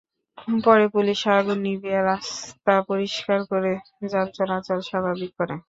পরে 0.63 0.85
পুলিশ 0.95 1.19
আগুন 1.31 1.57
নিভিয়ে 1.65 1.99
রাস্তা 2.03 2.73
পরিষ্কার 2.89 3.39
করে 3.51 3.71
যান 4.11 4.27
চলাচল 4.37 4.79
স্বাভাবিক 4.89 5.31
করে। 5.39 5.55